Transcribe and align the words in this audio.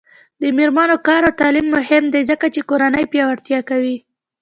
د 0.41 0.43
میرمنو 0.57 0.97
کار 1.07 1.21
او 1.27 1.33
تعلیم 1.41 1.67
مهم 1.75 2.03
دی 2.13 2.21
ځکه 2.31 2.45
چې 2.53 2.61
کورنۍ 2.69 3.03
پیاوړتیا 3.11 3.59
کوي. 3.69 3.97